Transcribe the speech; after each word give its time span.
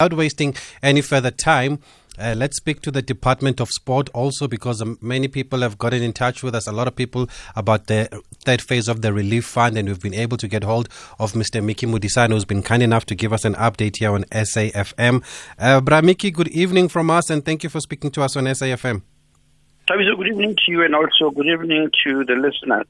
Without 0.00 0.18
wasting 0.18 0.56
any 0.82 1.00
further 1.00 1.30
time, 1.30 1.78
uh, 2.18 2.34
let's 2.36 2.56
speak 2.56 2.82
to 2.82 2.90
the 2.90 3.00
Department 3.00 3.60
of 3.60 3.68
Sport 3.68 4.10
also 4.12 4.48
because 4.48 4.82
um, 4.82 4.98
many 5.00 5.28
people 5.28 5.60
have 5.60 5.78
gotten 5.78 6.02
in 6.02 6.12
touch 6.12 6.42
with 6.42 6.52
us, 6.52 6.66
a 6.66 6.72
lot 6.72 6.88
of 6.88 6.96
people 6.96 7.28
about 7.54 7.86
the 7.86 8.08
third 8.44 8.60
phase 8.60 8.88
of 8.88 9.02
the 9.02 9.12
relief 9.12 9.44
fund, 9.44 9.78
and 9.78 9.86
we've 9.86 10.00
been 10.00 10.12
able 10.12 10.36
to 10.36 10.48
get 10.48 10.64
hold 10.64 10.88
of 11.20 11.34
Mr. 11.34 11.62
Mickey 11.62 11.86
Modisane, 11.86 12.30
who's 12.32 12.44
been 12.44 12.60
kind 12.60 12.82
enough 12.82 13.06
to 13.06 13.14
give 13.14 13.32
us 13.32 13.44
an 13.44 13.54
update 13.54 13.98
here 13.98 14.10
on 14.10 14.24
SAFM. 14.32 15.22
Uh, 15.60 15.80
Bra 15.80 16.00
Mickey, 16.00 16.32
good 16.32 16.48
evening 16.48 16.88
from 16.88 17.08
us, 17.08 17.30
and 17.30 17.44
thank 17.44 17.62
you 17.62 17.70
for 17.70 17.78
speaking 17.78 18.10
to 18.10 18.22
us 18.22 18.34
on 18.34 18.46
SAFM. 18.46 19.00
Good 19.86 20.26
evening 20.26 20.56
to 20.56 20.72
you, 20.72 20.82
and 20.82 20.96
also 20.96 21.30
good 21.30 21.46
evening 21.46 21.88
to 22.02 22.24
the 22.24 22.34
listeners. 22.34 22.88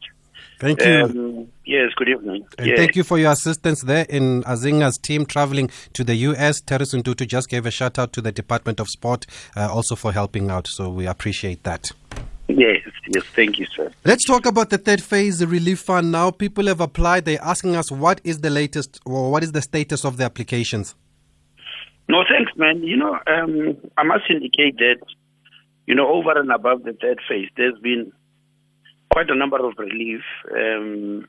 Thank 0.58 0.82
you. 0.82 1.02
Um, 1.04 1.48
yes, 1.64 1.90
good 1.96 2.08
evening. 2.08 2.46
And 2.58 2.76
thank 2.76 2.96
you 2.96 3.04
for 3.04 3.18
your 3.18 3.32
assistance 3.32 3.82
there 3.82 4.06
in 4.08 4.42
Azinga's 4.44 4.98
team 4.98 5.26
traveling 5.26 5.70
to 5.92 6.04
the 6.04 6.14
U.S. 6.16 6.60
Terry 6.60 6.84
Sundutu 6.84 7.26
just 7.26 7.48
gave 7.48 7.66
a 7.66 7.70
shout 7.70 7.98
out 7.98 8.12
to 8.14 8.20
the 8.20 8.32
Department 8.32 8.80
of 8.80 8.88
Sport 8.88 9.26
uh, 9.56 9.72
also 9.72 9.96
for 9.96 10.12
helping 10.12 10.50
out, 10.50 10.66
so 10.66 10.88
we 10.88 11.06
appreciate 11.06 11.62
that. 11.64 11.90
Yes, 12.48 12.82
yes, 13.08 13.24
thank 13.34 13.58
you, 13.58 13.66
sir. 13.74 13.90
Let's 14.04 14.24
talk 14.24 14.44
about 14.44 14.68
the 14.68 14.76
third 14.76 15.02
phase 15.02 15.38
the 15.38 15.46
relief 15.46 15.80
fund 15.80 16.12
now. 16.12 16.30
People 16.30 16.66
have 16.66 16.80
applied. 16.80 17.24
They're 17.24 17.42
asking 17.42 17.74
us 17.74 17.90
what 17.90 18.20
is 18.22 18.40
the 18.40 18.50
latest 18.50 19.00
or 19.06 19.30
what 19.30 19.42
is 19.42 19.52
the 19.52 19.62
status 19.62 20.04
of 20.04 20.18
the 20.18 20.24
applications? 20.24 20.94
No, 22.06 22.22
thanks, 22.28 22.52
man. 22.56 22.82
You 22.82 22.98
know, 22.98 23.18
um, 23.26 23.78
I 23.96 24.02
must 24.02 24.24
indicate 24.28 24.76
that, 24.76 24.98
you 25.86 25.94
know, 25.94 26.06
over 26.08 26.38
and 26.38 26.52
above 26.52 26.82
the 26.82 26.92
third 26.92 27.18
phase, 27.26 27.48
there's 27.56 27.78
been 27.78 28.12
quite 29.10 29.30
a 29.30 29.34
number 29.34 29.64
of 29.66 29.72
relief 29.78 30.20
um, 30.54 31.26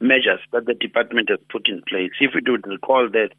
measures 0.00 0.40
that 0.52 0.66
the 0.66 0.74
department 0.74 1.28
has 1.30 1.38
put 1.50 1.68
in 1.68 1.82
place. 1.88 2.10
If 2.20 2.32
you 2.34 2.52
would 2.52 2.66
recall 2.66 3.08
that 3.10 3.30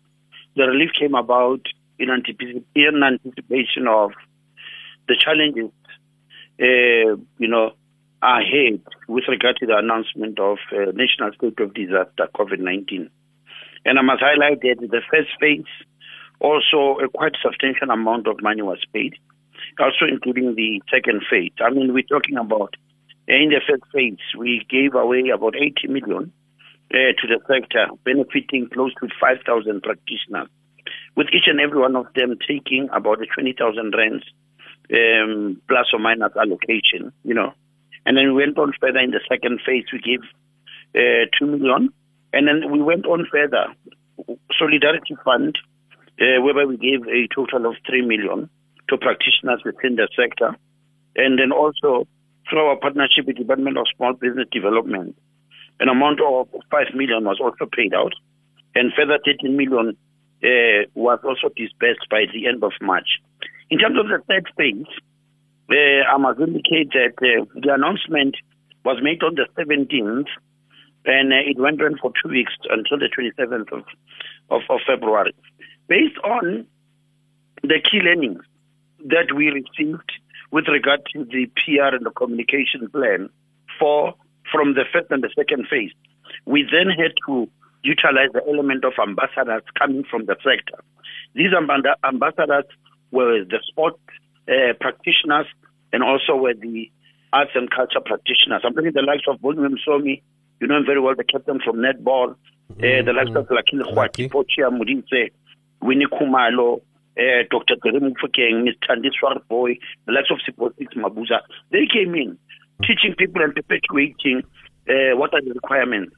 the 0.55 0.63
relief 0.63 0.91
came 0.97 1.15
about 1.15 1.61
in, 1.97 2.09
anticipation 2.09 3.87
of 3.87 4.11
the 5.07 5.15
challenges, 5.17 5.71
uh, 6.61 7.15
you 7.37 7.47
know, 7.47 7.71
ahead 8.21 8.81
with 9.07 9.23
regard 9.27 9.57
to 9.57 9.65
the 9.65 9.77
announcement 9.77 10.39
of 10.39 10.57
uh, 10.71 10.91
national 10.93 11.31
state 11.33 11.59
of 11.59 11.73
disaster 11.73 12.27
COVID-19. 12.35 13.09
And 13.85 13.97
I 13.97 14.01
must 14.01 14.21
highlight 14.21 14.61
that 14.61 14.77
in 14.81 14.89
the 14.89 15.01
first 15.09 15.29
phase, 15.39 15.63
also 16.39 16.99
a 17.03 17.09
quite 17.09 17.33
substantial 17.41 17.89
amount 17.89 18.27
of 18.27 18.41
money 18.41 18.61
was 18.61 18.83
paid, 18.93 19.15
also 19.79 20.05
including 20.09 20.55
the 20.55 20.81
second 20.91 21.23
phase. 21.29 21.51
I 21.61 21.69
mean, 21.69 21.93
we're 21.93 22.03
talking 22.03 22.37
about 22.37 22.75
in 23.27 23.49
the 23.49 23.61
first 23.67 23.83
phase, 23.93 24.17
we 24.37 24.65
gave 24.69 24.95
away 24.95 25.29
about 25.33 25.55
80 25.55 25.87
million 25.87 26.33
uh, 26.93 27.13
to 27.21 27.27
the 27.27 27.39
sector, 27.47 27.87
benefiting 28.03 28.69
close 28.73 28.93
to 28.95 29.07
5,000 29.19 29.81
practitioners, 29.81 30.49
with 31.15 31.27
each 31.33 31.47
and 31.47 31.59
every 31.59 31.79
one 31.79 31.95
of 31.95 32.07
them 32.15 32.37
taking 32.47 32.89
about 32.93 33.19
20,000 33.33 33.93
rands 33.95 34.23
um, 34.93 35.61
plus 35.67 35.87
or 35.93 35.99
minus 35.99 36.33
allocation, 36.35 37.11
you 37.23 37.33
know. 37.33 37.53
And 38.05 38.17
then 38.17 38.33
we 38.33 38.45
went 38.45 38.57
on 38.57 38.73
further 38.79 38.99
in 38.99 39.11
the 39.11 39.21
second 39.29 39.59
phase, 39.65 39.85
we 39.93 39.99
gave 39.99 40.21
uh, 40.95 41.29
2 41.37 41.45
million. 41.45 41.89
And 42.33 42.47
then 42.47 42.71
we 42.71 42.81
went 42.81 43.05
on 43.05 43.27
further, 43.31 43.73
Solidarity 44.57 45.15
Fund, 45.23 45.57
uh, 46.21 46.41
whereby 46.41 46.65
we 46.65 46.77
gave 46.77 47.07
a 47.07 47.27
total 47.33 47.65
of 47.69 47.75
3 47.87 48.05
million 48.05 48.49
to 48.89 48.97
practitioners 48.97 49.61
within 49.63 49.95
the 49.95 50.07
sector. 50.15 50.55
And 51.15 51.39
then 51.39 51.51
also 51.51 52.07
through 52.49 52.65
our 52.65 52.77
partnership 52.77 53.27
with 53.27 53.37
the 53.37 53.43
Department 53.43 53.77
of 53.77 53.85
Small 53.95 54.13
Business 54.13 54.47
Development, 54.51 55.15
an 55.79 55.89
amount 55.89 56.19
of 56.21 56.47
5 56.71 56.87
million 56.95 57.23
was 57.23 57.39
also 57.41 57.69
paid 57.71 57.93
out, 57.93 58.13
and 58.75 58.91
further 58.95 59.19
13 59.25 59.55
million 59.55 59.97
uh, 60.43 60.87
was 60.93 61.19
also 61.23 61.53
disbursed 61.55 62.07
by 62.09 62.25
the 62.33 62.47
end 62.47 62.63
of 62.63 62.71
March. 62.81 63.19
In 63.69 63.79
terms 63.79 63.97
of 63.99 64.07
the 64.07 64.19
third 64.27 64.47
phase, 64.57 64.87
uh, 65.69 66.03
I 66.09 66.17
must 66.17 66.39
indicate 66.39 66.91
that 66.93 67.13
uh, 67.21 67.45
the 67.55 67.73
announcement 67.73 68.35
was 68.83 68.97
made 69.01 69.21
on 69.23 69.35
the 69.35 69.47
17th, 69.57 70.27
and 71.05 71.33
uh, 71.33 71.35
it 71.45 71.57
went 71.59 71.81
on 71.81 71.97
for 72.01 72.11
two 72.21 72.29
weeks 72.29 72.53
until 72.69 72.97
the 72.97 73.09
27th 73.09 73.71
of, 73.71 73.83
of, 74.49 74.61
of 74.69 74.79
February. 74.87 75.33
Based 75.87 76.17
on 76.23 76.65
the 77.61 77.79
key 77.83 77.99
learnings 77.99 78.41
that 79.05 79.33
we 79.35 79.47
received 79.47 80.11
with 80.51 80.67
regard 80.67 81.01
to 81.13 81.25
the 81.25 81.45
PR 81.55 81.95
and 81.95 82.05
the 82.05 82.11
communication 82.11 82.89
plan 82.89 83.29
for 83.79 84.13
from 84.51 84.73
the 84.73 84.85
first 84.91 85.07
and 85.11 85.23
the 85.23 85.29
second 85.35 85.67
phase. 85.69 85.91
We 86.45 86.63
then 86.63 86.89
had 86.89 87.13
to 87.27 87.49
utilize 87.83 88.29
the 88.33 88.41
element 88.47 88.83
of 88.83 88.93
ambassadors 89.01 89.63
coming 89.77 90.03
from 90.09 90.25
the 90.25 90.35
sector. 90.43 90.83
These 91.35 91.53
ambassadors 91.53 92.65
were 93.11 93.43
the 93.45 93.59
sport 93.67 93.95
uh, 94.47 94.73
practitioners 94.79 95.45
and 95.93 96.03
also 96.03 96.35
were 96.35 96.53
the 96.53 96.91
arts 97.31 97.51
and 97.55 97.69
culture 97.69 98.01
practitioners. 98.03 98.61
I'm 98.63 98.73
thinking 98.73 98.93
the 98.93 99.01
likes 99.01 99.23
of 99.27 99.39
Bongiwe 99.39 99.69
Msomi, 99.69 100.21
you 100.59 100.67
know 100.67 100.77
him 100.77 100.85
very 100.85 100.99
well, 100.99 101.15
the 101.15 101.23
captain 101.23 101.59
from 101.63 101.77
netball, 101.77 102.35
mm-hmm. 102.73 102.81
uh, 102.81 103.05
the 103.05 103.13
likes 103.13 103.35
of 103.35 103.47
Lakil 103.47 103.81
Khwati, 103.93 104.29
Pochia 104.29 104.69
Mudinse, 104.69 105.31
Winnie 105.81 106.05
Khumalo, 106.05 106.81
uh, 107.17 107.43
Dr. 107.49 107.75
Kerem 107.75 108.11
Mufokeng, 108.11 108.63
Ms. 108.63 108.75
Tandi 108.87 109.09
Boy, 109.47 109.77
the 110.05 110.11
likes 110.11 110.29
of 110.31 110.39
Siposix 110.47 110.95
Mabuza, 110.95 111.41
they 111.71 111.87
came 111.91 112.15
in 112.15 112.37
teaching 112.83 113.15
people 113.17 113.41
and 113.41 113.55
perpetuating 113.55 114.43
uh, 114.89 115.15
what 115.17 115.33
are 115.33 115.41
the 115.41 115.53
requirements 115.53 116.13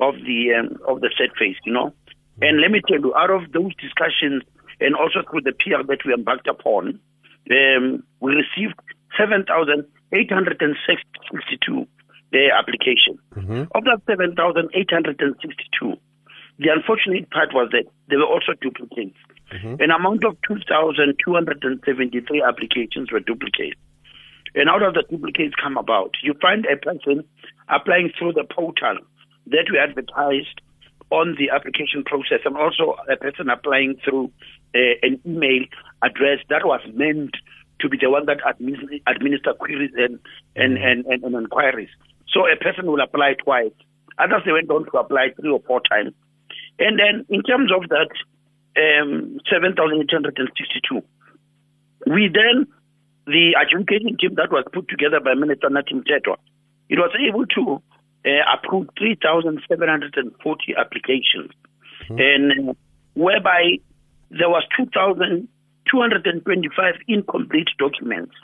of 0.00 0.14
the 0.14 0.54
um, 0.58 0.78
of 0.86 1.00
the 1.00 1.10
set 1.16 1.34
phase, 1.38 1.56
you 1.64 1.72
know. 1.72 1.94
And 2.40 2.60
let 2.60 2.70
me 2.70 2.82
tell 2.86 3.00
you, 3.00 3.14
out 3.14 3.30
of 3.30 3.50
those 3.52 3.74
discussions 3.76 4.42
and 4.80 4.94
also 4.94 5.22
through 5.30 5.40
the 5.42 5.52
PR 5.52 5.82
that 5.88 6.04
we 6.04 6.12
embarked 6.12 6.48
upon, 6.48 7.00
um, 7.50 8.02
we 8.20 8.34
received 8.34 8.74
7,862 9.16 11.80
uh, 11.80 11.86
applications. 12.52 13.18
Mm-hmm. 13.34 13.62
Of 13.72 13.84
that 13.84 14.02
7,862, 14.06 15.96
the 16.58 16.68
unfortunate 16.68 17.30
part 17.30 17.54
was 17.54 17.70
that 17.72 17.86
there 18.08 18.18
were 18.18 18.26
also 18.26 18.52
duplicates. 18.60 19.16
Mm-hmm. 19.52 19.80
An 19.80 19.90
amount 19.90 20.24
of 20.24 20.36
2,273 20.46 22.42
applications 22.42 23.10
were 23.12 23.20
duplicates. 23.20 23.76
And 24.56 24.68
out 24.68 24.82
of 24.82 24.94
the 24.94 25.04
duplicates 25.08 25.54
come 25.62 25.76
about, 25.76 26.14
you 26.22 26.34
find 26.40 26.66
a 26.66 26.76
person 26.76 27.22
applying 27.68 28.10
through 28.18 28.32
the 28.32 28.44
portal 28.44 28.98
that 29.46 29.68
we 29.70 29.78
advertised 29.78 30.60
on 31.10 31.36
the 31.38 31.50
application 31.54 32.02
process, 32.04 32.40
and 32.44 32.56
also 32.56 32.96
a 33.08 33.16
person 33.16 33.48
applying 33.48 33.94
through 34.02 34.32
uh, 34.74 34.98
an 35.02 35.20
email 35.24 35.62
address 36.02 36.40
that 36.50 36.66
was 36.66 36.80
meant 36.94 37.30
to 37.80 37.88
be 37.88 37.96
the 38.00 38.10
one 38.10 38.26
that 38.26 38.38
administer, 38.48 38.98
administer 39.06 39.52
queries 39.54 39.92
and, 39.94 40.18
and, 40.56 40.78
mm-hmm. 40.78 40.84
and, 40.84 41.06
and, 41.06 41.22
and 41.22 41.34
inquiries. 41.36 41.90
So 42.32 42.48
a 42.50 42.56
person 42.56 42.86
will 42.86 43.00
apply 43.00 43.34
twice. 43.44 43.76
Others 44.18 44.42
they 44.44 44.52
went 44.52 44.70
on 44.70 44.86
to 44.86 44.98
apply 44.98 45.28
three 45.38 45.50
or 45.50 45.60
four 45.66 45.80
times. 45.80 46.12
And 46.78 46.98
then 46.98 47.24
in 47.28 47.42
terms 47.42 47.70
of 47.70 47.88
that, 47.90 48.10
um, 48.76 49.38
7,862. 49.50 51.02
We 52.06 52.28
then, 52.32 52.66
the 53.26 53.56
adjudicating 53.60 54.16
team 54.18 54.34
that 54.36 54.52
was 54.52 54.64
put 54.72 54.88
together 54.88 55.20
by 55.20 55.34
Minister 55.34 55.68
Nathi 55.68 55.92
Mthethwa, 55.94 56.36
it 56.88 56.98
was 56.98 57.10
able 57.18 57.44
to 57.58 57.82
uh, 58.24 58.30
approve 58.54 58.88
3,740 58.98 60.74
applications, 60.78 61.50
mm-hmm. 62.06 62.18
and 62.18 62.70
uh, 62.70 62.74
whereby 63.14 63.80
there 64.30 64.48
was 64.48 64.62
2,225 64.76 66.94
incomplete 67.08 67.68
documents, 67.78 68.36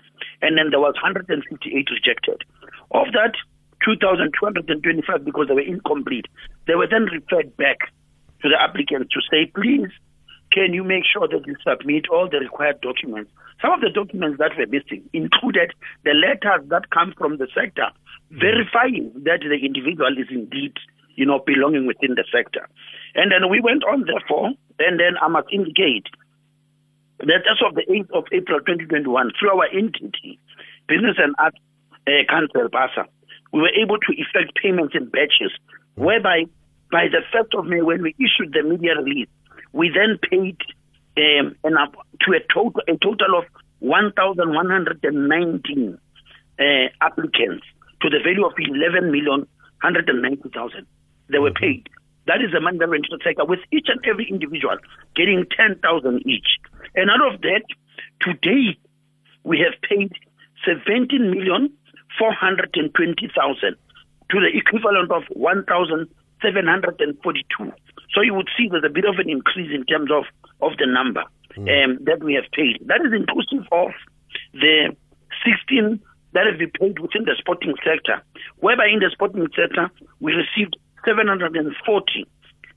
and 0.42 0.58
then 0.58 0.70
there 0.70 0.80
was 0.80 0.94
158 0.94 1.88
rejected. 1.90 2.42
Of 2.90 3.12
that 3.14 3.36
2,225, 3.84 5.24
because 5.24 5.46
they 5.48 5.54
were 5.54 5.60
incomplete, 5.60 6.26
they 6.66 6.74
were 6.74 6.88
then 6.90 7.06
referred 7.06 7.56
back 7.56 7.78
to 8.42 8.48
the 8.48 8.60
applicant 8.60 9.10
to 9.10 9.20
say, 9.30 9.46
please 9.54 9.90
can 10.52 10.74
you 10.74 10.84
make 10.84 11.04
sure 11.10 11.26
that 11.26 11.46
you 11.46 11.56
submit 11.66 12.04
all 12.12 12.28
the 12.28 12.38
required 12.38 12.80
documents? 12.82 13.32
Some 13.62 13.72
of 13.72 13.80
the 13.80 13.90
documents 13.90 14.38
that 14.38 14.58
were 14.58 14.66
missing 14.66 15.08
included 15.12 15.72
the 16.04 16.12
letters 16.12 16.68
that 16.68 16.90
come 16.90 17.14
from 17.16 17.38
the 17.38 17.46
sector 17.54 17.94
verifying 18.32 19.12
that 19.24 19.44
the 19.44 19.60
individual 19.60 20.10
is 20.16 20.26
indeed, 20.30 20.72
you 21.14 21.26
know, 21.26 21.38
belonging 21.44 21.86
within 21.86 22.16
the 22.16 22.24
sector. 22.32 22.66
And 23.14 23.30
then 23.30 23.48
we 23.50 23.60
went 23.60 23.84
on, 23.84 24.04
therefore, 24.08 24.56
and 24.78 24.98
then 24.98 25.20
I 25.20 25.28
must 25.28 25.48
indicate 25.52 26.08
that 27.20 27.44
as 27.46 27.60
of 27.64 27.74
the 27.76 27.86
8th 27.86 28.10
of 28.16 28.24
April 28.32 28.58
2021, 28.58 29.30
through 29.38 29.50
our 29.50 29.68
entity, 29.68 30.40
Business 30.88 31.16
and 31.18 31.34
Art 31.38 31.54
uh, 32.08 32.24
Council, 32.28 32.68
BASA, 32.72 33.06
we 33.52 33.60
were 33.60 33.76
able 33.76 33.98
to 33.98 34.12
effect 34.16 34.56
payments 34.60 34.94
in 34.96 35.06
batches, 35.06 35.52
whereby 35.94 36.44
by 36.90 37.06
the 37.06 37.22
1st 37.30 37.58
of 37.58 37.66
May, 37.66 37.82
when 37.82 38.02
we 38.02 38.16
issued 38.18 38.52
the 38.52 38.62
media 38.66 38.96
release, 38.96 39.28
we 39.72 39.92
then 39.92 40.18
paid 40.18 40.56
um, 41.16 41.56
and 41.64 41.78
up 41.78 41.94
to 42.20 42.32
a 42.32 42.40
total 42.52 42.82
a 42.88 42.96
total 42.96 43.38
of 43.38 43.44
1,119 43.80 45.98
uh, 46.58 46.88
applicants 47.00 47.64
to 48.00 48.08
the 48.08 48.18
value 48.24 48.46
of 48.46 48.54
11 48.56 49.10
million 49.10 49.46
190,000. 49.82 50.86
They 51.28 51.38
were 51.38 51.52
paid. 51.52 51.88
That 52.26 52.40
is 52.40 52.52
the 52.52 52.60
money 52.60 52.78
that 52.78 52.88
went 52.88 53.04
to 53.10 53.16
the 53.16 53.22
sector, 53.24 53.44
with 53.44 53.58
each 53.72 53.88
and 53.88 54.00
every 54.06 54.28
individual 54.30 54.78
getting 55.16 55.44
10,000 55.56 56.22
each. 56.26 56.60
And 56.94 57.10
out 57.10 57.34
of 57.34 57.40
that, 57.42 57.64
today 58.20 58.78
we 59.42 59.58
have 59.58 59.74
paid 59.82 60.12
17 60.64 61.30
million 61.30 61.72
420,000 62.18 63.76
to 64.30 64.40
the 64.40 64.50
equivalent 64.54 65.10
of 65.10 65.24
1,742. 65.30 67.72
So 68.14 68.20
you 68.20 68.34
would 68.34 68.48
see 68.56 68.68
there's 68.68 68.84
a 68.84 68.92
bit 68.92 69.04
of 69.04 69.18
an 69.18 69.28
increase 69.28 69.70
in 69.74 69.84
terms 69.84 70.10
of, 70.10 70.24
of 70.60 70.76
the 70.78 70.86
number 70.86 71.24
mm. 71.56 71.64
um, 71.68 71.98
that 72.04 72.22
we 72.22 72.34
have 72.34 72.50
paid. 72.52 72.78
That 72.86 73.00
is 73.00 73.12
inclusive 73.12 73.66
of 73.72 73.90
the 74.52 74.94
16 75.44 76.00
that 76.32 76.46
have 76.46 76.58
been 76.58 76.72
paid 76.72 76.98
within 76.98 77.24
the 77.24 77.36
sporting 77.38 77.74
sector, 77.84 78.22
whereby 78.60 78.88
in 78.92 79.00
the 79.00 79.10
sporting 79.12 79.46
sector 79.56 79.90
we 80.20 80.32
received 80.32 80.76
740 81.04 81.72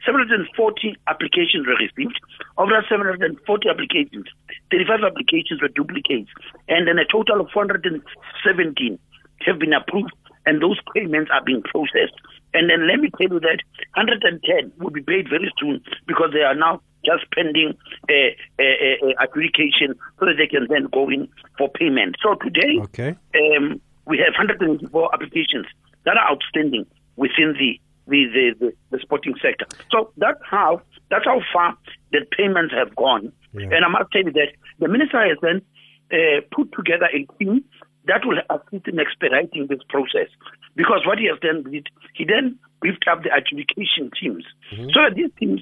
740 0.06 0.96
applications 1.08 1.66
were 1.66 1.82
received. 1.82 2.22
Of 2.58 2.70
that 2.70 2.86
740 2.88 3.42
applications, 3.70 4.30
35 4.70 5.02
applications 5.02 5.62
were 5.62 5.74
duplicates, 5.74 6.30
and 6.70 6.88
then 6.88 7.02
a 7.02 7.10
total 7.10 7.42
of 7.42 7.50
417 7.50 9.00
have 9.46 9.60
been 9.60 9.74
approved, 9.74 10.14
and 10.46 10.62
those 10.62 10.80
payments 10.94 11.32
are 11.34 11.44
being 11.44 11.62
processed. 11.64 12.16
And 12.54 12.70
then 12.70 12.88
let 12.88 13.00
me 13.00 13.10
tell 13.18 13.30
you 13.30 13.40
that 13.40 13.60
110 13.96 14.72
will 14.78 14.92
be 14.92 15.02
paid 15.02 15.28
very 15.30 15.52
soon 15.60 15.82
because 16.08 16.32
they 16.34 16.42
are 16.42 16.56
now 16.56 16.82
just 17.04 17.30
pending 17.32 17.74
a, 18.10 18.36
a, 18.60 18.64
a, 18.64 19.10
a 19.10 19.22
application 19.22 19.96
so 20.20 20.26
that 20.26 20.36
they 20.38 20.48
can 20.48 20.68
then 20.70 20.88
go 20.92 21.10
in 21.10 21.28
for 21.58 21.70
payment. 21.70 22.16
So 22.24 22.36
today, 22.36 22.80
okay. 22.84 23.16
um, 23.36 23.82
we 24.08 24.18
have 24.20 24.34
184 24.38 25.14
applications 25.14 25.66
that 26.06 26.18
are 26.18 26.32
outstanding 26.32 26.86
within 27.16 27.54
the 27.60 27.80
the, 28.08 28.26
the, 28.34 28.54
the, 28.60 28.74
the, 28.92 29.00
sporting 29.02 29.34
sector. 29.42 29.66
So 29.90 30.12
that's 30.18 30.40
how 30.48 30.80
that's 31.10 31.26
how 31.26 31.42
far 31.52 31.76
the 32.12 32.22
payments 32.38 32.72
have 32.74 32.96
gone. 32.96 33.32
Yeah. 33.54 33.64
And 33.72 33.84
I 33.84 33.88
must 33.88 34.12
tell 34.12 34.24
you 34.24 34.32
that 34.32 34.50
the 34.78 34.88
minister 34.88 35.28
has 35.28 35.38
then 35.42 35.62
uh, 36.12 36.42
put 36.56 36.72
together 36.74 37.08
a 37.12 37.26
team 37.40 37.64
that 38.08 38.26
will 38.26 38.40
assist 38.50 38.88
in 38.88 39.00
expediting 39.00 39.68
this 39.68 39.82
process. 39.90 40.30
Because 40.76 41.06
what 41.06 41.20
he 41.20 41.28
has 41.28 41.40
done, 41.40 41.66
is 41.74 41.84
he 42.14 42.26
then 42.26 42.60
beefed 42.82 43.06
up 43.10 43.24
the 43.24 43.34
adjudication 43.34 44.12
teams. 44.20 44.44
Mm-hmm. 44.74 44.90
So 44.94 45.02
that 45.02 45.16
these 45.16 45.32
teams 45.40 45.62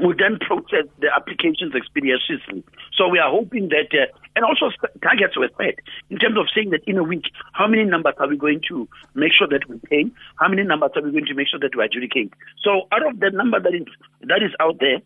will 0.00 0.14
then 0.16 0.38
process 0.40 0.88
the 0.98 1.08
applications 1.14 1.74
expeditiously. 1.74 2.64
So 2.96 3.08
we 3.08 3.18
are 3.18 3.30
hoping 3.30 3.68
that, 3.68 3.92
uh, 3.92 4.08
and 4.34 4.44
also 4.44 4.72
targets 5.02 5.36
were 5.36 5.50
set 5.58 5.76
in 6.08 6.18
terms 6.18 6.38
of 6.38 6.46
saying 6.54 6.70
that 6.70 6.80
in 6.86 6.96
a 6.96 7.04
week, 7.04 7.24
how 7.52 7.66
many 7.66 7.84
numbers 7.84 8.14
are 8.18 8.28
we 8.28 8.36
going 8.36 8.60
to 8.68 8.88
make 9.14 9.32
sure 9.36 9.48
that 9.48 9.68
we 9.68 9.78
pay? 9.78 10.10
How 10.36 10.48
many 10.48 10.64
numbers 10.64 10.92
are 10.96 11.02
we 11.02 11.12
going 11.12 11.26
to 11.26 11.34
make 11.34 11.48
sure 11.48 11.60
that 11.60 11.76
we 11.76 11.84
adjudicate? 11.84 12.32
So 12.64 12.88
out 12.92 13.06
of 13.06 13.20
the 13.20 13.30
number 13.30 13.60
that 13.60 13.74
is 13.74 13.86
that 14.22 14.42
is 14.42 14.52
out 14.60 14.80
there 14.80 15.00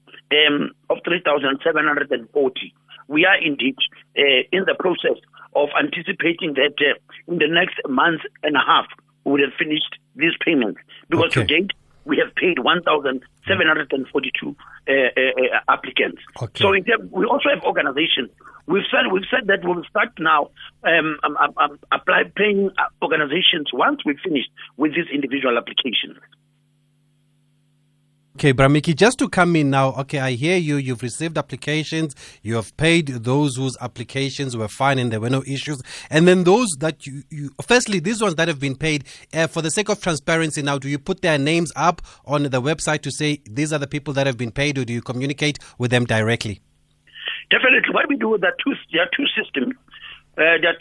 um, 0.47 0.71
of 0.91 0.99
3,740, 1.05 2.75
we 3.09 3.27
are 3.27 3.37
indeed 3.41 3.77
uh, 4.19 4.43
in 4.53 4.65
the 4.67 4.75
process 4.79 5.19
of 5.55 5.69
anticipating 5.79 6.55
that 6.55 6.75
uh, 6.81 6.95
in 7.31 7.39
the 7.39 7.49
next 7.49 7.77
month 7.89 8.23
and 8.43 8.57
a 8.57 8.65
half 8.67 8.87
we 9.25 9.33
would 9.33 9.41
have 9.41 9.55
finished 9.59 9.99
these 10.17 10.33
payments 10.45 10.81
because 11.09 11.37
okay. 11.37 11.47
to 11.47 11.47
date 11.47 11.71
we 12.05 12.19
have 12.19 12.35
paid 12.35 12.59
1,742 12.59 14.57
uh, 14.87 14.93
uh, 14.93 14.95
uh, 14.95 15.61
applicants. 15.69 16.21
Okay. 16.41 16.63
So 16.63 16.73
term, 16.73 17.09
we 17.11 17.25
also 17.25 17.49
have 17.49 17.65
organizations. 17.65 18.31
We've 18.67 18.85
said 18.91 19.11
we've 19.13 19.25
said 19.31 19.47
that 19.49 19.61
we'll 19.65 19.85
start 19.85 20.11
now 20.19 20.51
um, 20.85 21.19
um, 21.23 21.37
um, 21.37 21.53
um 21.57 21.79
apply 21.93 22.25
paying 22.37 22.71
uh, 22.79 22.89
organizations 23.03 23.71
once 23.73 24.01
we've 24.05 24.21
finished 24.23 24.51
with 24.77 24.95
these 24.95 25.09
individual 25.13 25.57
applications. 25.59 26.19
Okay, 28.37 28.51
Bra 28.51 28.67
Mickey, 28.67 28.95
just 28.95 29.21
to 29.21 29.29
come 29.29 29.55
in 29.55 29.71
now, 29.71 29.93
okay, 29.93 30.19
I 30.19 30.33
hear 30.33 30.57
you. 30.57 30.75
You've 30.75 31.05
received 31.05 31.39
applications. 31.39 32.17
You 32.43 32.57
have 32.57 32.77
paid 32.77 33.07
those 33.07 33.57
whose 33.57 33.77
applications 33.81 34.57
were 34.57 34.67
fine 34.67 34.99
and 34.99 35.13
there 35.13 35.21
were 35.21 35.31
no 35.31 35.45
issues. 35.47 35.81
And 36.11 36.27
then 36.27 36.43
those 36.43 36.71
that 36.81 37.07
you, 37.07 37.23
you 37.31 37.51
firstly, 37.63 38.01
these 38.01 38.21
ones 38.21 38.35
that 38.35 38.49
have 38.49 38.59
been 38.59 38.75
paid, 38.75 39.05
uh, 39.33 39.47
for 39.47 39.63
the 39.63 39.71
sake 39.71 39.89
of 39.89 40.01
transparency 40.01 40.63
now, 40.63 40.79
do 40.79 40.89
you 40.89 40.99
put 40.99 41.23
their 41.23 41.39
names 41.39 41.71
up 41.77 42.03
on 42.25 42.43
the 42.43 42.61
website 42.61 43.03
to 43.03 43.13
say 43.13 43.41
these 43.49 43.73
are 43.73 43.79
the 43.79 43.87
people 43.87 44.13
that 44.15 44.27
have 44.27 44.37
been 44.37 44.51
paid 44.51 44.79
or 44.79 44.85
do 44.85 44.93
you 44.93 45.01
communicate 45.01 45.61
with 45.79 45.93
them 45.93 46.05
directly? 46.05 46.61
Definitely. 47.51 47.95
What 47.95 48.09
we 48.09 48.17
do, 48.17 48.37
there 48.41 48.51
are 48.51 48.57
two, 48.65 48.75
there 48.93 49.03
are 49.03 49.11
two 49.17 49.27
systems 49.41 49.75
uh, 50.37 50.59
that 50.61 50.79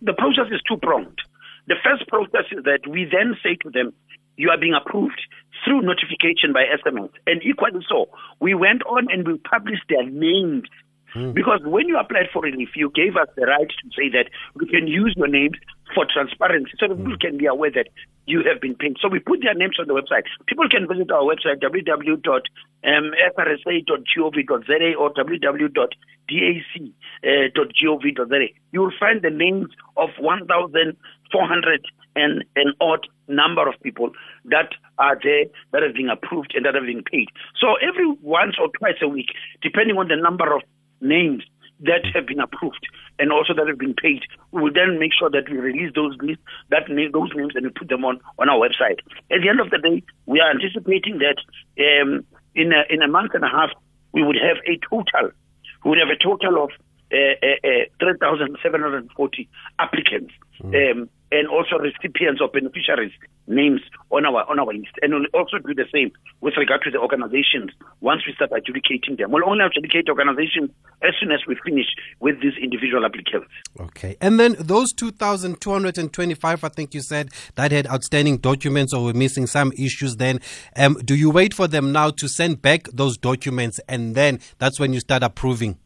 the 0.00 0.14
process 0.14 0.46
is 0.50 0.62
two 0.66 0.78
pronged. 0.78 1.18
The 1.66 1.76
first 1.84 2.08
process 2.08 2.46
is 2.50 2.64
that 2.64 2.88
we 2.88 3.04
then 3.04 3.36
say 3.42 3.56
to 3.56 3.68
them, 3.68 3.92
you 4.38 4.48
are 4.48 4.56
being 4.56 4.72
approved 4.72 5.20
through 5.64 5.82
notification 5.82 6.52
by 6.52 6.64
SMS. 6.64 7.10
And 7.26 7.42
equally 7.42 7.84
so, 7.88 8.08
we 8.40 8.54
went 8.54 8.82
on 8.84 9.10
and 9.10 9.26
we 9.26 9.38
published 9.38 9.84
their 9.88 10.08
names. 10.08 10.68
Mm. 11.14 11.32
Because 11.32 11.60
when 11.64 11.88
you 11.88 11.98
applied 11.98 12.28
for 12.32 12.42
relief, 12.42 12.70
you 12.76 12.90
gave 12.94 13.16
us 13.16 13.28
the 13.36 13.46
right 13.46 13.68
to 13.68 13.88
say 13.96 14.10
that 14.10 14.28
we 14.54 14.66
can 14.66 14.86
use 14.86 15.14
your 15.16 15.28
names 15.28 15.56
for 15.94 16.04
transparency 16.04 16.72
so 16.78 16.88
that 16.88 16.98
mm. 16.98 17.04
people 17.04 17.16
can 17.18 17.38
be 17.38 17.46
aware 17.46 17.70
that 17.70 17.88
you 18.26 18.42
have 18.44 18.60
been 18.60 18.74
paid. 18.74 18.96
So 19.00 19.08
we 19.08 19.20
put 19.20 19.40
their 19.40 19.54
names 19.54 19.78
on 19.80 19.86
the 19.88 19.94
website. 19.94 20.24
People 20.46 20.68
can 20.68 20.86
visit 20.86 21.10
our 21.10 21.22
website, 21.22 21.62
www.srsa.gov.za 21.64 22.44
or 24.98 25.14
www.dac.gov.za. 25.14 25.88
You 28.72 28.80
will 28.80 28.92
find 29.00 29.22
the 29.22 29.30
names 29.30 29.68
of 29.96 30.10
1,400 30.20 31.86
and 32.16 32.44
an 32.56 32.74
odd 32.80 33.08
number 33.28 33.68
of 33.68 33.74
people 33.82 34.10
that 34.46 34.70
are 34.98 35.18
there 35.22 35.44
that 35.72 35.82
have 35.82 35.94
been 35.94 36.10
approved 36.10 36.52
and 36.54 36.64
that 36.64 36.74
have 36.74 36.86
been 36.86 37.02
paid. 37.02 37.28
So 37.60 37.76
every 37.76 38.08
once 38.22 38.56
or 38.60 38.68
twice 38.78 38.98
a 39.02 39.08
week, 39.08 39.28
depending 39.62 39.96
on 39.96 40.08
the 40.08 40.16
number 40.16 40.54
of 40.54 40.62
names 41.00 41.44
that 41.80 42.04
have 42.12 42.26
been 42.26 42.40
approved 42.40 42.86
and 43.18 43.30
also 43.30 43.54
that 43.54 43.68
have 43.68 43.78
been 43.78 43.94
paid, 43.94 44.22
we 44.50 44.62
will 44.62 44.72
then 44.72 44.98
make 44.98 45.12
sure 45.16 45.30
that 45.30 45.48
we 45.48 45.58
release 45.58 45.92
those 45.94 46.16
lists, 46.20 46.42
that 46.70 46.88
name, 46.88 47.12
those 47.12 47.30
names, 47.34 47.52
and 47.54 47.64
we 47.64 47.70
put 47.70 47.88
them 47.88 48.04
on 48.04 48.20
on 48.38 48.48
our 48.48 48.58
website. 48.58 48.98
At 49.30 49.42
the 49.42 49.48
end 49.48 49.60
of 49.60 49.70
the 49.70 49.78
day, 49.78 50.02
we 50.26 50.40
are 50.40 50.50
anticipating 50.50 51.20
that 51.22 51.38
um, 51.78 52.24
in 52.54 52.72
a, 52.72 52.82
in 52.90 53.02
a 53.02 53.08
month 53.08 53.32
and 53.34 53.44
a 53.44 53.48
half, 53.48 53.70
we 54.12 54.24
would 54.24 54.36
have 54.36 54.56
a 54.66 54.78
total, 54.88 55.30
we 55.84 55.90
would 55.90 55.98
have 55.98 56.10
a 56.10 56.18
total 56.18 56.64
of 56.64 56.70
uh, 57.12 57.38
uh, 57.42 57.68
uh, 57.68 57.84
3,740 58.00 59.48
applicants. 59.78 60.34
Mm. 60.62 60.92
Um, 60.92 61.10
and 61.30 61.48
also 61.48 61.76
recipients 61.76 62.40
or 62.40 62.48
beneficiaries 62.48 63.12
names 63.46 63.80
on 64.10 64.24
our 64.24 64.48
on 64.48 64.58
our 64.58 64.72
list. 64.72 64.92
And 65.02 65.12
we'll 65.14 65.26
also 65.34 65.58
do 65.58 65.74
the 65.74 65.86
same 65.92 66.10
with 66.40 66.54
regard 66.56 66.82
to 66.82 66.90
the 66.90 66.98
organizations 66.98 67.70
once 68.00 68.22
we 68.26 68.34
start 68.34 68.50
adjudicating 68.52 69.16
them. 69.16 69.32
We'll 69.32 69.48
only 69.48 69.64
adjudicate 69.64 70.08
organizations 70.08 70.70
as 71.02 71.14
soon 71.20 71.32
as 71.32 71.40
we 71.46 71.56
finish 71.64 71.86
with 72.20 72.40
these 72.40 72.54
individual 72.60 73.04
applicants. 73.04 73.48
Okay. 73.80 74.16
And 74.20 74.38
then 74.38 74.56
those 74.58 74.92
2,225, 74.92 76.64
I 76.64 76.68
think 76.68 76.94
you 76.94 77.02
said, 77.02 77.30
that 77.56 77.72
had 77.72 77.86
outstanding 77.86 78.38
documents 78.38 78.94
or 78.94 79.04
were 79.04 79.14
missing 79.14 79.46
some 79.46 79.72
issues 79.72 80.16
then, 80.16 80.40
um, 80.76 80.94
do 81.04 81.14
you 81.14 81.30
wait 81.30 81.54
for 81.54 81.68
them 81.68 81.92
now 81.92 82.10
to 82.10 82.28
send 82.28 82.62
back 82.62 82.84
those 82.92 83.16
documents 83.16 83.80
and 83.88 84.14
then 84.14 84.40
that's 84.58 84.80
when 84.80 84.92
you 84.92 85.00
start 85.00 85.22
approving? 85.22 85.78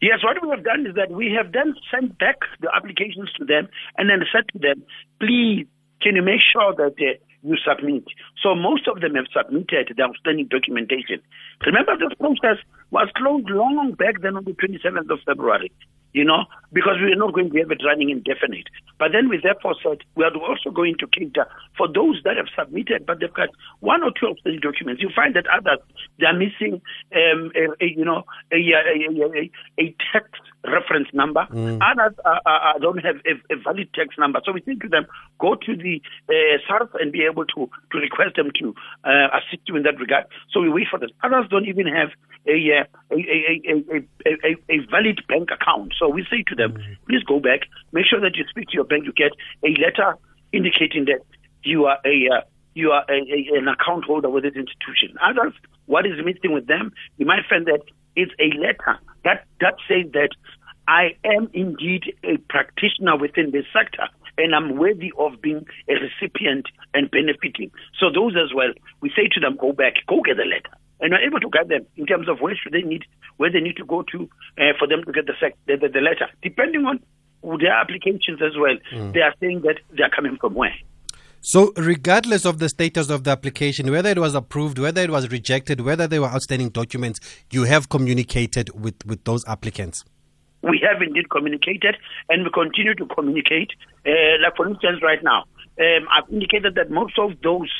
Yes, 0.00 0.24
what 0.24 0.40
we 0.42 0.48
have 0.48 0.64
done 0.64 0.86
is 0.86 0.94
that 0.94 1.10
we 1.10 1.32
have 1.36 1.52
then 1.52 1.74
sent 1.90 2.18
back 2.18 2.38
the 2.60 2.70
applications 2.74 3.30
to 3.36 3.44
them 3.44 3.68
and 3.98 4.08
then 4.08 4.24
said 4.32 4.48
to 4.52 4.58
them, 4.58 4.82
please, 5.20 5.66
can 6.00 6.16
you 6.16 6.22
make 6.22 6.40
sure 6.40 6.74
that 6.74 6.96
uh, 6.96 7.20
you 7.42 7.56
submit? 7.60 8.04
So 8.42 8.54
most 8.54 8.88
of 8.88 9.00
them 9.00 9.14
have 9.14 9.28
submitted 9.28 9.92
the 9.94 10.02
outstanding 10.02 10.48
documentation. 10.48 11.20
Remember, 11.66 11.96
this 11.98 12.16
process 12.16 12.56
was 12.90 13.08
closed 13.14 13.50
long 13.50 13.92
back 13.92 14.22
then 14.22 14.36
on 14.36 14.44
the 14.44 14.52
27th 14.52 15.10
of 15.10 15.20
February 15.26 15.70
you 16.12 16.24
know, 16.24 16.44
because 16.72 16.96
we 17.02 17.12
are 17.12 17.16
not 17.16 17.34
going 17.34 17.50
to 17.50 17.58
have 17.58 17.70
it 17.70 17.82
running 17.84 18.10
indefinite. 18.10 18.68
But 18.98 19.12
then 19.12 19.28
we 19.28 19.40
therefore 19.42 19.74
said 19.82 19.98
we 20.14 20.24
are 20.24 20.34
also 20.36 20.70
going 20.70 20.96
to 21.00 21.06
cater 21.06 21.46
for 21.76 21.88
those 21.88 22.20
that 22.24 22.36
have 22.36 22.46
submitted, 22.56 23.06
but 23.06 23.20
they've 23.20 23.32
got 23.32 23.48
one 23.80 24.02
or 24.02 24.12
two 24.12 24.28
of 24.28 24.36
these 24.44 24.60
documents. 24.60 25.02
You 25.02 25.10
find 25.14 25.34
that 25.34 25.46
others 25.48 25.80
they 26.18 26.26
are 26.26 26.36
missing, 26.36 26.82
um, 27.14 27.50
a, 27.56 27.84
a, 27.84 27.88
you 27.88 28.04
know, 28.04 28.24
a, 28.52 28.56
a, 29.80 29.94
tax 30.12 30.30
reference 30.64 31.08
number. 31.12 31.46
Mm. 31.50 31.80
Others 31.80 32.16
are, 32.24 32.40
are, 32.44 32.78
don't 32.78 32.98
have 32.98 33.16
a, 33.26 33.56
valid 33.64 33.88
tax 33.94 34.14
number. 34.18 34.40
So 34.44 34.52
we 34.52 34.60
say 34.62 34.74
to 34.74 34.88
them, 34.88 35.06
go 35.38 35.54
to 35.54 35.76
the 35.76 36.00
uh, 36.28 36.58
SARS 36.68 36.88
and 37.00 37.12
be 37.12 37.24
able 37.24 37.46
to, 37.46 37.70
to 37.92 37.98
request 37.98 38.36
them 38.36 38.50
to 38.60 38.74
uh, 39.04 39.28
assist 39.38 39.62
you 39.66 39.76
in 39.76 39.82
that 39.84 39.98
regard. 39.98 40.26
So 40.52 40.60
we 40.60 40.68
wait 40.68 40.88
for 40.90 40.98
this. 40.98 41.10
Others 41.22 41.46
don't 41.50 41.66
even 41.66 41.86
have 41.86 42.10
a, 42.46 42.52
a, 42.52 42.86
a, 43.10 44.02
a, 44.26 44.56
a, 44.68 44.78
valid 44.90 45.20
bank 45.28 45.50
account. 45.52 45.94
So 45.98 46.08
we 46.08 46.26
say 46.30 46.42
to 46.48 46.54
them, 46.60 46.76
please 47.08 47.24
go 47.24 47.40
back, 47.40 47.60
make 47.92 48.04
sure 48.04 48.20
that 48.20 48.36
you 48.36 48.44
speak 48.48 48.68
to 48.68 48.74
your 48.74 48.84
bank, 48.84 49.04
you 49.04 49.12
get 49.12 49.32
a 49.64 49.72
letter 49.80 50.16
indicating 50.52 51.06
that 51.06 51.24
you 51.64 51.86
are 51.86 51.98
a 52.04 52.28
uh, 52.28 52.40
you 52.74 52.90
are 52.90 53.04
a, 53.08 53.18
a, 53.18 53.58
an 53.58 53.68
account 53.68 54.04
holder 54.04 54.30
with 54.30 54.44
this 54.44 54.54
institution. 54.54 55.16
Others, 55.22 55.54
what 55.86 56.06
is 56.06 56.12
missing 56.24 56.52
with 56.52 56.66
them, 56.66 56.92
you 57.18 57.26
might 57.26 57.42
find 57.48 57.66
that 57.66 57.82
it's 58.14 58.32
a 58.38 58.52
letter 58.58 59.00
that 59.24 59.44
that 59.60 59.74
says 59.88 60.10
that 60.12 60.30
I 60.86 61.16
am 61.24 61.48
indeed 61.52 62.14
a 62.24 62.36
practitioner 62.48 63.16
within 63.16 63.50
this 63.52 63.64
sector 63.72 64.08
and 64.38 64.54
I'm 64.54 64.76
worthy 64.76 65.12
of 65.18 65.40
being 65.40 65.66
a 65.88 65.94
recipient 65.94 66.66
and 66.94 67.10
benefiting. 67.10 67.70
So 67.98 68.10
those 68.10 68.34
as 68.36 68.54
well, 68.54 68.72
we 69.00 69.10
say 69.10 69.28
to 69.34 69.40
them, 69.40 69.56
go 69.60 69.72
back, 69.72 69.94
go 70.08 70.20
get 70.24 70.36
the 70.36 70.44
letter 70.44 70.74
and 71.00 71.12
we're 71.12 71.26
able 71.26 71.40
to 71.40 71.50
guide 71.50 71.68
them 71.68 71.86
in 71.96 72.06
terms 72.06 72.28
of 72.28 72.40
where 72.40 72.54
should 72.56 72.72
they 72.72 72.82
need, 72.82 73.04
where 73.36 73.50
they 73.50 73.60
need 73.60 73.76
to 73.76 73.84
go 73.84 74.02
to 74.12 74.28
uh, 74.58 74.72
for 74.78 74.86
them 74.86 75.04
to 75.04 75.12
get 75.12 75.26
the, 75.26 75.34
sec- 75.40 75.56
the, 75.66 75.76
the, 75.76 75.88
the 75.88 76.00
letter. 76.00 76.26
Depending 76.42 76.84
on 76.84 77.00
their 77.58 77.72
applications 77.72 78.40
as 78.42 78.52
well, 78.58 78.76
mm. 78.94 79.12
they 79.12 79.20
are 79.20 79.34
saying 79.40 79.62
that 79.62 79.76
they 79.96 80.02
are 80.02 80.10
coming 80.10 80.36
from 80.40 80.54
where. 80.54 80.74
So, 81.42 81.72
regardless 81.76 82.44
of 82.44 82.58
the 82.58 82.68
status 82.68 83.08
of 83.08 83.24
the 83.24 83.30
application, 83.30 83.90
whether 83.90 84.10
it 84.10 84.18
was 84.18 84.34
approved, 84.34 84.78
whether 84.78 85.00
it 85.00 85.10
was 85.10 85.30
rejected, 85.30 85.80
whether 85.80 86.06
there 86.06 86.20
were 86.20 86.28
outstanding 86.28 86.68
documents, 86.68 87.18
you 87.50 87.64
have 87.64 87.88
communicated 87.88 88.68
with, 88.78 89.06
with 89.06 89.24
those 89.24 89.42
applicants. 89.46 90.04
We 90.62 90.86
have 90.86 91.00
indeed 91.00 91.30
communicated, 91.30 91.96
and 92.28 92.44
we 92.44 92.50
continue 92.50 92.94
to 92.94 93.06
communicate. 93.06 93.70
Uh, 94.04 94.36
like, 94.42 94.54
for 94.54 94.68
instance, 94.68 95.00
right 95.02 95.22
now, 95.22 95.44
um, 95.80 96.06
I've 96.12 96.30
indicated 96.30 96.74
that 96.74 96.90
most 96.90 97.18
of 97.18 97.30
those 97.42 97.70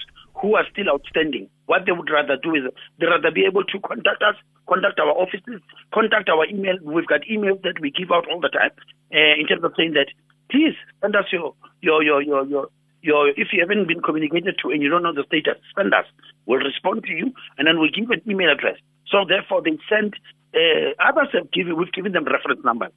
who 0.40 0.56
are 0.56 0.64
still 0.72 0.88
outstanding, 0.88 1.50
what 1.70 1.86
they 1.86 1.92
would 1.92 2.10
rather 2.10 2.36
do 2.36 2.50
is 2.58 2.66
they 2.98 3.06
rather 3.06 3.30
be 3.30 3.46
able 3.46 3.62
to 3.62 3.78
contact 3.86 4.22
us, 4.26 4.34
contact 4.66 4.98
our 4.98 5.14
offices, 5.14 5.62
contact 5.94 6.28
our 6.28 6.44
email. 6.50 6.74
We've 6.82 7.06
got 7.06 7.22
emails 7.30 7.62
that 7.62 7.78
we 7.80 7.94
give 7.94 8.10
out 8.10 8.26
all 8.26 8.40
the 8.40 8.50
time 8.50 8.74
uh, 9.14 9.38
in 9.38 9.46
terms 9.46 9.62
of 9.62 9.78
saying 9.78 9.94
that 9.94 10.10
please 10.50 10.74
send 11.00 11.14
us 11.14 11.30
your 11.30 11.54
your 11.80 12.02
your 12.02 12.20
your 12.22 12.42
your 12.44 12.66
your, 13.02 13.28
if 13.38 13.54
you 13.54 13.60
haven't 13.62 13.86
been 13.86 14.02
communicated 14.02 14.58
to 14.60 14.70
and 14.70 14.82
you 14.82 14.90
don't 14.90 15.04
know 15.04 15.14
the 15.14 15.24
status, 15.30 15.62
send 15.78 15.94
us. 15.94 16.04
We'll 16.44 16.58
respond 16.58 17.04
to 17.04 17.12
you 17.14 17.32
and 17.56 17.68
then 17.70 17.78
we'll 17.78 17.94
give 17.94 18.10
an 18.10 18.20
email 18.28 18.50
address. 18.50 18.76
So 19.06 19.24
therefore, 19.24 19.62
they 19.62 19.78
send. 19.88 20.18
Uh, 20.50 20.90
others 20.98 21.30
have 21.38 21.54
given. 21.54 21.78
We've 21.78 21.92
given 21.92 22.12
them 22.12 22.26
reference 22.26 22.66
numbers. 22.66 22.90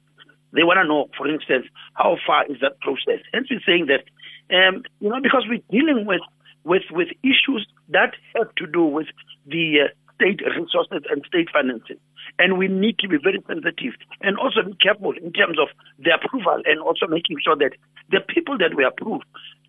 They 0.50 0.66
want 0.66 0.82
to 0.82 0.86
know, 0.90 1.06
for 1.16 1.30
instance, 1.30 1.66
how 1.94 2.18
far 2.26 2.42
is 2.50 2.58
that 2.60 2.80
process. 2.82 3.22
Hence, 3.32 3.46
we're 3.50 3.62
saying 3.66 3.86
that, 3.86 4.02
um, 4.50 4.82
you 4.98 5.08
know, 5.10 5.22
because 5.22 5.46
we're 5.46 5.62
dealing 5.70 6.06
with 6.06 6.22
with 6.64 6.82
with 6.90 7.08
issues 7.22 7.66
that 7.88 8.14
have 8.34 8.54
to 8.56 8.66
do 8.66 8.84
with 8.84 9.06
the 9.46 9.84
uh, 9.84 9.88
state 10.14 10.40
resources 10.40 11.04
and 11.10 11.24
state 11.26 11.48
finances. 11.52 11.98
And 12.38 12.58
we 12.58 12.68
need 12.68 12.98
to 12.98 13.08
be 13.08 13.18
very 13.22 13.42
sensitive 13.46 13.94
and 14.22 14.38
also 14.38 14.62
be 14.62 14.74
careful 14.80 15.12
in 15.12 15.32
terms 15.32 15.58
of 15.60 15.68
the 15.98 16.14
approval 16.14 16.62
and 16.64 16.80
also 16.80 17.06
making 17.06 17.36
sure 17.44 17.56
that 17.56 17.72
the 18.10 18.20
people 18.20 18.56
that 18.58 18.74
we 18.74 18.84
approve 18.84 19.22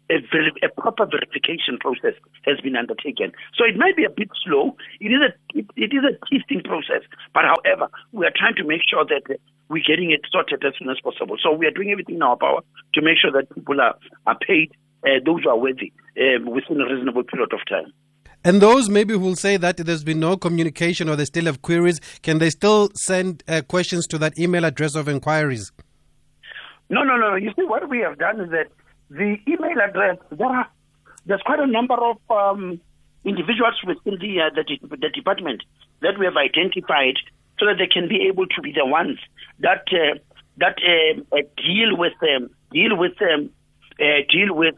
a, 0.09 0.21
ver- 0.31 0.55
a, 0.63 0.69
proper 0.69 1.05
verification 1.05 1.77
process 1.79 2.13
has 2.45 2.59
been 2.61 2.75
undertaken. 2.75 3.33
So 3.55 3.65
it 3.65 3.75
might 3.75 3.97
be 3.97 4.05
a 4.05 4.09
bit 4.09 4.29
slow. 4.45 4.77
It 4.99 5.09
is 5.09 5.21
a 5.21 5.31
it, 5.57 5.65
it 5.75 5.91
is 5.93 6.03
a 6.05 6.13
testing 6.29 6.61
process, 6.61 7.01
but 7.33 7.43
however, 7.43 7.89
we 8.11 8.25
are 8.25 8.33
trying 8.35 8.55
to 8.55 8.63
make 8.63 8.81
sure 8.87 9.03
that 9.05 9.37
we're 9.67 9.83
getting 9.83 10.11
it 10.11 10.21
sorted 10.31 10.63
as 10.63 10.73
soon 10.77 10.89
as 10.89 11.01
possible. 11.01 11.37
So 11.41 11.51
we 11.51 11.65
are 11.65 11.71
doing 11.71 11.89
everything 11.91 12.15
in 12.15 12.21
our 12.21 12.37
power 12.37 12.61
to 12.93 13.01
make 13.01 13.17
sure 13.17 13.31
that 13.31 13.53
people 13.53 13.81
are 13.81 13.97
are 14.27 14.37
paid, 14.37 14.71
uh, 15.03 15.19
those 15.25 15.43
who 15.43 15.49
are 15.49 15.57
worthy, 15.57 15.91
um, 16.19 16.45
within 16.45 16.81
a 16.81 16.85
reasonable 16.85 17.23
period 17.23 17.53
of 17.53 17.59
time. 17.67 17.91
And 18.43 18.61
those 18.61 18.89
maybe 18.89 19.13
who 19.13 19.19
will 19.19 19.35
say 19.35 19.57
that 19.57 19.77
there's 19.77 20.03
been 20.03 20.19
no 20.19 20.37
communication 20.37 21.09
or 21.09 21.15
they 21.15 21.25
still 21.25 21.45
have 21.45 21.63
queries, 21.63 21.99
can 22.21 22.37
they 22.37 22.51
still 22.51 22.89
send 22.93 23.43
uh, 23.47 23.61
questions 23.67 24.05
to 24.07 24.19
that 24.19 24.37
email 24.37 24.65
address 24.65 24.95
of 24.95 25.09
inquiries? 25.09 25.71
No, 26.89 27.01
no, 27.03 27.17
no. 27.17 27.35
You 27.35 27.51
see, 27.55 27.65
what 27.65 27.89
we 27.89 27.99
have 27.99 28.19
done 28.19 28.39
is 28.41 28.51
that 28.51 28.67
the 29.09 29.37
email 29.47 29.81
address, 29.83 30.17
there 30.29 30.47
are, 30.47 30.69
there's 31.25 31.41
quite 31.41 31.59
a 31.59 31.65
number 31.65 31.95
of 31.95 32.17
um, 32.29 32.79
individuals 33.23 33.75
within 33.85 34.19
the, 34.19 34.41
uh, 34.41 34.49
the, 34.53 34.95
the, 34.95 35.09
department 35.09 35.63
that 36.01 36.19
we 36.19 36.25
have 36.25 36.37
identified 36.37 37.15
so 37.59 37.65
that 37.65 37.77
they 37.79 37.87
can 37.87 38.07
be 38.07 38.27
able 38.27 38.45
to 38.45 38.61
be 38.61 38.71
the 38.71 38.85
ones 38.85 39.17
that 39.59 39.85
uh, 39.91 40.19
that 40.57 40.77
um, 40.87 41.25
uh, 41.31 41.37
deal 41.57 41.97
with 41.97 42.13
them, 42.21 42.49
deal 42.71 42.95
with 42.95 43.17
them, 43.17 43.49
uh, 43.99 44.21
deal 44.31 44.55
with 44.55 44.75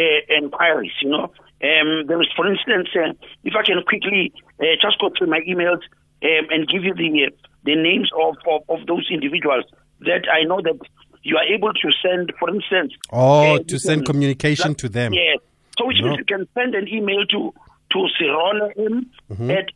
uh, 0.00 0.36
inquiries. 0.38 0.92
You 1.02 1.10
know, 1.10 1.24
um, 1.24 2.06
there 2.06 2.20
is, 2.20 2.28
for 2.34 2.50
instance, 2.50 2.88
uh, 2.94 3.12
if 3.44 3.54
I 3.54 3.62
can 3.62 3.82
quickly 3.86 4.32
just 4.80 4.98
go 5.00 5.10
through 5.16 5.28
my 5.28 5.40
emails 5.40 5.82
um, 6.22 6.46
and 6.50 6.68
give 6.68 6.84
you 6.84 6.94
the 6.94 7.30
the 7.64 7.76
names 7.76 8.10
of, 8.18 8.36
of, 8.48 8.62
of 8.68 8.86
those 8.86 9.06
individuals 9.10 9.64
that 10.00 10.24
I 10.32 10.44
know 10.44 10.60
that 10.62 10.78
you 11.22 11.36
are 11.36 11.44
able 11.44 11.72
to 11.72 11.88
send, 12.02 12.32
for 12.38 12.48
instance. 12.48 12.94
Oh, 13.12 13.56
uh, 13.56 13.58
to 13.68 13.78
send 13.78 14.06
can, 14.06 14.14
communication 14.14 14.74
to 14.76 14.88
them. 14.88 15.12
Yes. 15.12 15.38
So 15.78 15.86
which 15.86 15.98
no. 16.00 16.08
means 16.08 16.18
you 16.18 16.24
can 16.24 16.48
send 16.54 16.74
an 16.74 16.88
email 16.88 17.24
to 17.26 17.52
to 17.92 18.08
Serole 18.18 18.70
M 18.78 19.10
mm-hmm. 19.30 19.50
at 19.50 19.66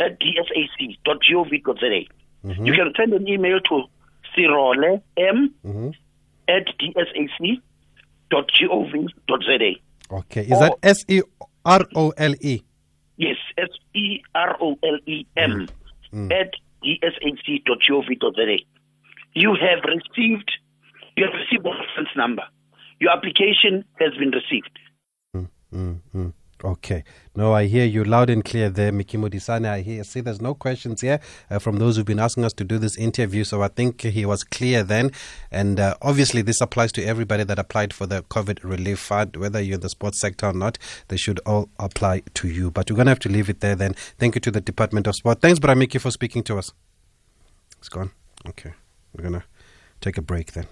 at 0.00 0.18
dsac.gov.za. 0.20 2.04
Mm-hmm. 2.44 2.66
You 2.66 2.72
can 2.72 2.92
send 2.96 3.12
an 3.12 3.28
email 3.28 3.60
to 3.60 3.82
Serole 4.36 5.02
M 5.16 5.54
mm-hmm. 5.64 5.90
at 6.48 6.66
dsac.gov.za. 8.32 9.80
Okay. 10.10 10.42
Is 10.42 10.52
or, 10.52 10.60
that 10.60 10.72
S 10.82 11.04
E 11.08 11.22
R 11.64 11.86
O 11.94 12.10
L 12.16 12.34
E? 12.40 12.62
Yes, 13.16 13.36
S 13.56 13.68
E 13.94 14.20
R 14.34 14.56
O 14.60 14.78
L 14.82 14.98
E 15.06 15.26
M 15.36 15.68
mm. 16.12 16.32
at 16.32 16.52
dsac.gov.za. 16.84 18.56
You 19.34 19.54
have 19.54 19.84
received 19.84 20.50
you 21.16 21.24
have 21.24 21.34
received 21.34 21.64
the 21.64 21.70
reference 21.70 22.10
number. 22.16 22.44
Your 23.00 23.10
application 23.10 23.84
has 23.98 24.14
been 24.14 24.30
received. 24.30 24.78
Mm, 25.74 26.00
mm. 26.14 26.32
Okay. 26.64 27.04
No, 27.36 27.52
I 27.52 27.66
hear 27.66 27.84
you 27.84 28.02
loud 28.02 28.30
and 28.30 28.44
clear 28.44 28.68
there, 28.68 28.90
Mickey 28.90 29.16
Modisane. 29.16 29.64
I 29.64 29.80
hear, 29.80 30.02
see 30.02 30.20
there's 30.20 30.40
no 30.40 30.54
questions 30.54 31.02
here 31.02 31.20
uh, 31.50 31.60
from 31.60 31.78
those 31.78 31.96
who've 31.96 32.04
been 32.04 32.18
asking 32.18 32.44
us 32.44 32.52
to 32.54 32.64
do 32.64 32.78
this 32.78 32.96
interview. 32.96 33.44
So 33.44 33.62
I 33.62 33.68
think 33.68 34.00
he 34.00 34.26
was 34.26 34.42
clear 34.42 34.82
then. 34.82 35.12
And 35.52 35.78
uh, 35.78 35.94
obviously, 36.02 36.42
this 36.42 36.60
applies 36.60 36.90
to 36.92 37.04
everybody 37.04 37.44
that 37.44 37.58
applied 37.58 37.92
for 37.92 38.06
the 38.06 38.22
COVID 38.24 38.64
relief 38.64 38.98
fund, 38.98 39.36
whether 39.36 39.60
you're 39.60 39.76
in 39.76 39.80
the 39.80 39.88
sports 39.88 40.20
sector 40.20 40.46
or 40.46 40.52
not. 40.52 40.78
They 41.06 41.16
should 41.16 41.38
all 41.46 41.68
apply 41.78 42.22
to 42.34 42.48
you. 42.48 42.72
But 42.72 42.90
we're 42.90 42.96
going 42.96 43.06
to 43.06 43.12
have 43.12 43.20
to 43.20 43.28
leave 43.28 43.48
it 43.48 43.60
there 43.60 43.76
then. 43.76 43.94
Thank 44.18 44.34
you 44.34 44.40
to 44.40 44.50
the 44.50 44.60
Department 44.60 45.06
of 45.06 45.14
Sport. 45.14 45.40
Thanks, 45.40 45.60
Bra 45.60 45.76
Mickey, 45.76 45.98
for 45.98 46.10
speaking 46.10 46.42
to 46.44 46.58
us. 46.58 46.72
It's 47.78 47.88
gone. 47.88 48.10
Okay. 48.48 48.72
We're 49.14 49.22
going 49.22 49.40
to 49.40 49.46
take 50.00 50.18
a 50.18 50.22
break 50.22 50.52
then. 50.54 50.66